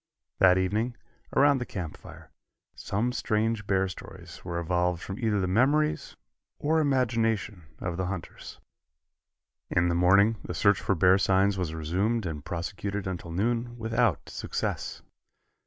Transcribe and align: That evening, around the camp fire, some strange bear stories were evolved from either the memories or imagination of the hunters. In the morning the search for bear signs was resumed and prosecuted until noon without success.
That 0.39 0.57
evening, 0.57 0.97
around 1.35 1.59
the 1.59 1.63
camp 1.67 1.95
fire, 1.95 2.31
some 2.73 3.11
strange 3.11 3.67
bear 3.67 3.87
stories 3.87 4.43
were 4.43 4.57
evolved 4.57 4.99
from 5.03 5.19
either 5.19 5.39
the 5.39 5.45
memories 5.47 6.15
or 6.57 6.79
imagination 6.79 7.65
of 7.77 7.97
the 7.97 8.07
hunters. 8.07 8.59
In 9.69 9.89
the 9.89 9.93
morning 9.93 10.37
the 10.43 10.55
search 10.55 10.81
for 10.81 10.95
bear 10.95 11.19
signs 11.19 11.55
was 11.55 11.75
resumed 11.75 12.25
and 12.25 12.43
prosecuted 12.43 13.05
until 13.05 13.29
noon 13.29 13.77
without 13.77 14.27
success. 14.27 15.03